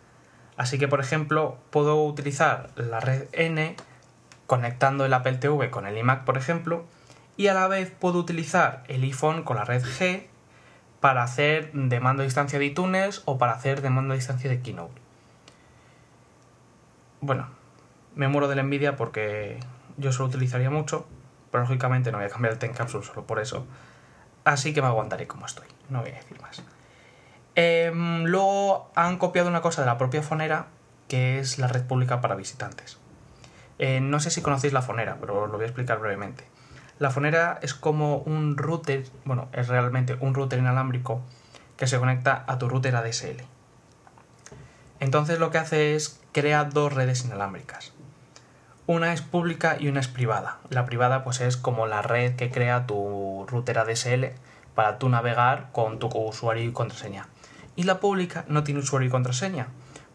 Así 0.57 0.77
que, 0.77 0.87
por 0.87 0.99
ejemplo, 0.99 1.57
puedo 1.69 2.03
utilizar 2.03 2.71
la 2.75 2.99
red 2.99 3.27
N 3.31 3.75
conectando 4.47 5.05
el 5.05 5.13
Apple 5.13 5.37
TV 5.37 5.69
con 5.69 5.85
el 5.85 5.97
iMac, 5.97 6.25
por 6.25 6.37
ejemplo, 6.37 6.85
y 7.37 7.47
a 7.47 7.53
la 7.53 7.67
vez 7.67 7.91
puedo 7.91 8.19
utilizar 8.19 8.83
el 8.87 9.03
iPhone 9.03 9.43
con 9.43 9.57
la 9.57 9.65
red 9.65 9.83
G 9.83 10.23
para 11.05 11.21
hacer 11.21 11.71
de 11.71 11.99
mando 11.99 12.23
a 12.23 12.25
distancia 12.25 12.57
de 12.57 12.65
iTunes 12.65 13.21
o 13.25 13.37
para 13.37 13.51
hacer 13.51 13.83
de 13.83 13.91
mando 13.91 14.13
a 14.13 14.15
distancia 14.15 14.49
de 14.49 14.63
Keynote. 14.63 14.99
Bueno, 17.21 17.47
me 18.15 18.27
muero 18.27 18.47
de 18.47 18.55
la 18.55 18.61
envidia 18.61 18.95
porque 18.95 19.59
yo 19.97 20.11
solo 20.11 20.29
utilizaría 20.29 20.71
mucho, 20.71 21.05
pero 21.51 21.61
lógicamente 21.61 22.11
no 22.11 22.17
voy 22.17 22.25
a 22.25 22.31
cambiar 22.31 22.53
el 22.53 22.57
Ten 22.57 22.73
Capsule 22.73 23.05
solo 23.05 23.27
por 23.27 23.37
eso. 23.37 23.67
Así 24.45 24.73
que 24.73 24.81
me 24.81 24.87
aguantaré 24.87 25.27
como 25.27 25.45
estoy, 25.45 25.67
no 25.89 26.01
voy 26.01 26.09
a 26.09 26.15
decir 26.15 26.41
más. 26.41 26.63
Eh, 27.53 27.91
luego 27.93 28.89
han 28.95 29.19
copiado 29.19 29.47
una 29.47 29.61
cosa 29.61 29.81
de 29.81 29.85
la 29.85 29.99
propia 29.99 30.23
Fonera, 30.23 30.69
que 31.07 31.37
es 31.37 31.59
la 31.59 31.67
red 31.67 31.85
pública 31.85 32.19
para 32.19 32.33
visitantes. 32.33 32.97
Eh, 33.77 33.99
no 33.99 34.19
sé 34.19 34.31
si 34.31 34.41
conocéis 34.41 34.73
la 34.73 34.81
Fonera, 34.81 35.17
pero 35.19 35.43
os 35.43 35.51
lo 35.51 35.57
voy 35.57 35.65
a 35.65 35.67
explicar 35.67 35.99
brevemente. 35.99 36.45
La 36.97 37.09
fonera 37.09 37.59
es 37.61 37.73
como 37.73 38.19
un 38.19 38.57
router, 38.57 39.05
bueno, 39.25 39.49
es 39.51 39.67
realmente 39.67 40.15
un 40.21 40.33
router 40.33 40.59
inalámbrico 40.59 41.21
que 41.75 41.87
se 41.87 41.99
conecta 41.99 42.45
a 42.47 42.57
tu 42.57 42.69
router 42.69 42.95
ADSL. 42.95 43.41
Entonces 45.01 45.39
lo 45.39 45.51
que 45.51 45.57
hace 45.57 45.95
es 45.95 46.21
crear 46.31 46.71
dos 46.71 46.93
redes 46.93 47.25
inalámbricas. 47.25 47.91
Una 48.87 49.11
es 49.13 49.21
pública 49.21 49.77
y 49.79 49.87
una 49.89 49.99
es 49.99 50.07
privada. 50.07 50.59
La 50.69 50.85
privada 50.85 51.23
pues 51.23 51.41
es 51.41 51.57
como 51.57 51.85
la 51.85 52.01
red 52.01 52.35
que 52.35 52.49
crea 52.49 52.85
tu 52.85 53.45
router 53.49 53.79
ADSL 53.79 54.27
para 54.73 54.97
tú 54.97 55.09
navegar 55.09 55.69
con 55.71 55.99
tu 55.99 56.07
usuario 56.07 56.63
y 56.63 56.71
contraseña. 56.71 57.27
Y 57.75 57.83
la 57.83 57.99
pública 57.99 58.45
no 58.47 58.63
tiene 58.63 58.81
usuario 58.81 59.09
y 59.09 59.11
contraseña, 59.11 59.67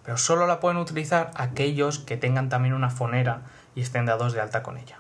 pero 0.05 0.17
solo 0.17 0.47
la 0.47 0.61
pueden 0.61 0.79
utilizar 0.79 1.31
aquellos 1.35 1.99
que 1.99 2.17
tengan 2.17 2.49
también 2.49 2.73
una 2.73 2.89
fonera 2.89 3.43
y 3.75 3.83
estén 3.83 4.07
dados 4.07 4.33
de 4.33 4.41
alta 4.41 4.63
con 4.63 4.79
ella. 4.79 5.00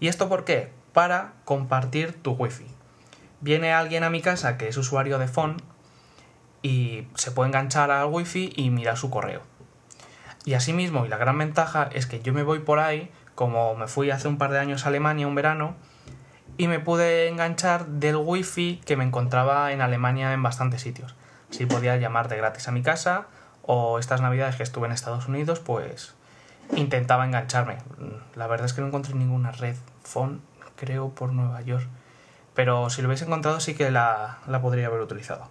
¿Y 0.00 0.08
esto 0.08 0.28
por 0.28 0.44
qué? 0.44 0.70
Para 0.92 1.32
compartir 1.44 2.22
tu 2.22 2.32
wifi. 2.32 2.66
Viene 3.40 3.72
alguien 3.72 4.04
a 4.04 4.10
mi 4.10 4.20
casa 4.20 4.56
que 4.56 4.68
es 4.68 4.76
usuario 4.76 5.18
de 5.18 5.28
phone 5.28 5.56
y 6.62 7.06
se 7.14 7.30
puede 7.30 7.48
enganchar 7.48 7.90
al 7.90 8.06
wifi 8.06 8.52
y 8.56 8.70
mirar 8.70 8.96
su 8.96 9.10
correo. 9.10 9.42
Y 10.44 10.54
asimismo, 10.54 11.04
y 11.04 11.08
la 11.08 11.18
gran 11.18 11.38
ventaja 11.38 11.88
es 11.92 12.06
que 12.06 12.20
yo 12.20 12.32
me 12.32 12.42
voy 12.42 12.60
por 12.60 12.78
ahí, 12.78 13.10
como 13.34 13.74
me 13.74 13.86
fui 13.86 14.10
hace 14.10 14.28
un 14.28 14.38
par 14.38 14.50
de 14.50 14.58
años 14.58 14.84
a 14.84 14.88
Alemania 14.88 15.26
un 15.26 15.34
verano, 15.34 15.76
y 16.56 16.68
me 16.68 16.80
pude 16.80 17.28
enganchar 17.28 17.86
del 17.86 18.16
wifi 18.16 18.80
que 18.84 18.96
me 18.96 19.04
encontraba 19.04 19.72
en 19.72 19.80
Alemania 19.80 20.32
en 20.32 20.42
bastantes 20.42 20.82
sitios. 20.82 21.14
Así 21.50 21.66
podía 21.66 21.96
llamar 21.96 22.28
de 22.28 22.36
gratis 22.36 22.66
a 22.66 22.72
mi 22.72 22.82
casa, 22.82 23.26
o 23.62 23.98
estas 23.98 24.20
navidades 24.20 24.56
que 24.56 24.62
estuve 24.62 24.86
en 24.86 24.92
Estados 24.92 25.28
Unidos, 25.28 25.60
pues 25.60 26.14
intentaba 26.74 27.24
engancharme. 27.24 27.78
La 28.34 28.46
verdad 28.46 28.66
es 28.66 28.72
que 28.72 28.80
no 28.80 28.88
encontré 28.88 29.14
ninguna 29.14 29.52
red 29.52 29.76
phone, 30.02 30.42
creo, 30.76 31.10
por 31.10 31.32
Nueva 31.32 31.60
York. 31.62 31.86
Pero 32.54 32.90
si 32.90 33.02
lo 33.02 33.08
hubiese 33.08 33.24
encontrado 33.24 33.60
sí 33.60 33.74
que 33.74 33.90
la, 33.90 34.38
la 34.46 34.60
podría 34.60 34.86
haber 34.86 35.00
utilizado. 35.00 35.50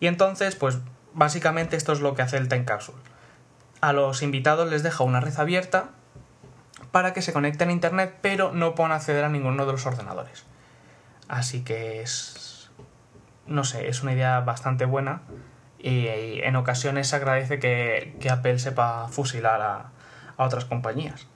Y 0.00 0.06
entonces, 0.06 0.54
pues 0.56 0.78
básicamente 1.14 1.76
esto 1.76 1.92
es 1.92 2.00
lo 2.00 2.14
que 2.14 2.22
hace 2.22 2.36
el 2.36 2.48
Time 2.48 2.64
Capsule. 2.64 2.98
A 3.80 3.92
los 3.92 4.22
invitados 4.22 4.68
les 4.70 4.82
deja 4.82 5.04
una 5.04 5.20
red 5.20 5.38
abierta 5.38 5.90
para 6.92 7.12
que 7.12 7.22
se 7.22 7.32
conecten 7.32 7.68
a 7.68 7.72
internet, 7.72 8.18
pero 8.20 8.52
no 8.52 8.74
puedan 8.74 8.92
acceder 8.92 9.24
a 9.24 9.28
ninguno 9.28 9.66
de 9.66 9.72
los 9.72 9.86
ordenadores. 9.86 10.44
Así 11.28 11.62
que 11.62 12.02
es. 12.02 12.70
No 13.46 13.64
sé, 13.64 13.88
es 13.88 14.02
una 14.02 14.12
idea 14.12 14.40
bastante 14.40 14.84
buena. 14.84 15.22
Y 15.78 16.40
en 16.42 16.56
ocasiones 16.56 17.08
se 17.08 17.16
agradece 17.16 17.58
que, 17.58 18.16
que 18.20 18.30
Apple 18.30 18.58
sepa 18.58 19.08
fusilar 19.08 19.60
a, 19.60 19.90
a, 20.36 20.44
otras 20.44 20.64
compañías. 20.64 21.26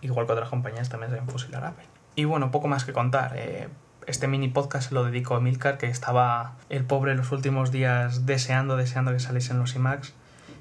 Igual 0.00 0.26
que 0.26 0.32
otras 0.32 0.48
compañías 0.48 0.88
también 0.88 1.12
deben 1.12 1.28
fusilar 1.28 1.64
a 1.64 1.68
Apple. 1.68 1.84
Y 2.14 2.24
bueno, 2.24 2.50
poco 2.50 2.68
más 2.68 2.84
que 2.84 2.92
contar. 2.92 3.32
Eh, 3.36 3.68
este 4.06 4.28
mini 4.28 4.48
podcast 4.48 4.88
se 4.88 4.94
lo 4.94 5.04
dedico 5.04 5.34
a 5.34 5.40
Milcar, 5.40 5.78
que 5.78 5.86
estaba 5.86 6.56
el 6.68 6.84
pobre 6.84 7.14
los 7.14 7.32
últimos 7.32 7.70
días 7.70 8.26
deseando, 8.26 8.76
deseando 8.76 9.12
que 9.12 9.20
saliesen 9.20 9.58
los 9.58 9.74
iMacs. 9.74 10.14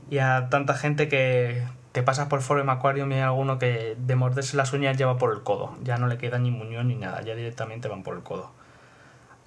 Y 0.10 0.18
a 0.18 0.50
tanta 0.50 0.74
gente 0.74 1.08
que 1.08 1.64
te 1.92 2.04
pasas 2.04 2.28
por 2.28 2.42
Forum 2.42 2.70
Aquarium 2.70 3.12
y 3.12 3.16
hay 3.16 3.22
alguno 3.22 3.60
que 3.60 3.96
de 3.98 4.16
morderse 4.16 4.58
las 4.58 4.74
uñas 4.74 4.98
lleva 4.98 5.18
por 5.18 5.34
el 5.34 5.42
codo. 5.42 5.76
Ya 5.84 5.98
no 5.98 6.08
le 6.08 6.18
queda 6.18 6.38
ni 6.38 6.52
muñón 6.52 6.88
ni 6.88 6.96
nada, 6.96 7.22
ya 7.22 7.36
directamente 7.36 7.88
van 7.88 8.04
por 8.04 8.16
el 8.16 8.24
codo. 8.24 8.52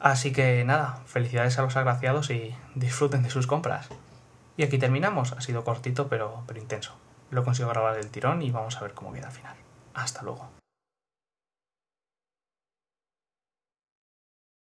Así 0.03 0.33
que 0.33 0.65
nada, 0.65 0.99
felicidades 1.07 1.57
a 1.61 1.63
los 1.63 1.77
agraciados 1.77 2.31
y 2.31 2.53
disfruten 2.75 3.23
de 3.23 3.31
sus 3.31 3.47
compras. 3.47 3.89
Y 4.57 4.65
aquí 4.65 4.77
terminamos, 4.77 5.31
ha 5.31 5.41
sido 5.41 5.63
cortito 5.63 6.09
pero, 6.09 6.43
pero 6.49 6.61
intenso. 6.61 6.93
Lo 7.31 7.45
consigo 7.45 7.69
grabar 7.69 7.95
del 7.95 8.11
tirón 8.11 8.43
y 8.43 8.51
vamos 8.51 8.77
a 8.77 8.81
ver 8.81 8.95
cómo 8.95 9.13
queda 9.13 9.29
al 9.29 9.33
final. 9.33 9.55
Hasta 9.95 10.23
luego. 10.23 10.62